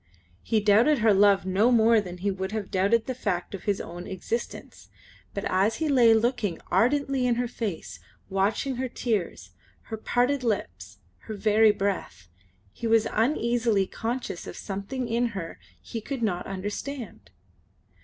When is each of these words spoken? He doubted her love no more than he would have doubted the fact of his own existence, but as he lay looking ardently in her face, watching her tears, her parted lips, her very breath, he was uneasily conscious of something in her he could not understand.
He 0.41 0.59
doubted 0.59 0.97
her 0.97 1.13
love 1.13 1.45
no 1.45 1.71
more 1.71 2.01
than 2.01 2.17
he 2.17 2.31
would 2.31 2.53
have 2.53 2.71
doubted 2.71 3.05
the 3.05 3.13
fact 3.13 3.53
of 3.53 3.65
his 3.65 3.79
own 3.79 4.07
existence, 4.07 4.89
but 5.35 5.45
as 5.45 5.75
he 5.75 5.87
lay 5.87 6.11
looking 6.15 6.59
ardently 6.71 7.27
in 7.27 7.35
her 7.35 7.47
face, 7.47 7.99
watching 8.27 8.77
her 8.77 8.89
tears, 8.89 9.51
her 9.93 9.97
parted 9.97 10.43
lips, 10.43 10.97
her 11.27 11.35
very 11.35 11.71
breath, 11.71 12.29
he 12.71 12.87
was 12.87 13.05
uneasily 13.11 13.85
conscious 13.85 14.47
of 14.47 14.57
something 14.57 15.07
in 15.07 15.27
her 15.37 15.59
he 15.79 16.01
could 16.01 16.23
not 16.23 16.47
understand. 16.47 17.29